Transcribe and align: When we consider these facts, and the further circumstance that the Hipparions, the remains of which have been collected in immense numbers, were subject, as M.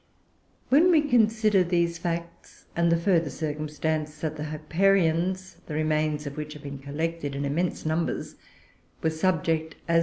When 0.69 0.89
we 0.89 1.01
consider 1.03 1.63
these 1.63 1.99
facts, 1.99 2.65
and 2.75 2.91
the 2.91 2.97
further 2.97 3.29
circumstance 3.29 4.17
that 4.21 4.35
the 4.35 4.45
Hipparions, 4.45 5.57
the 5.67 5.75
remains 5.75 6.25
of 6.25 6.37
which 6.37 6.53
have 6.53 6.63
been 6.63 6.79
collected 6.79 7.35
in 7.35 7.45
immense 7.45 7.85
numbers, 7.85 8.33
were 9.03 9.11
subject, 9.11 9.75
as 9.87 9.97
M. 9.97 9.99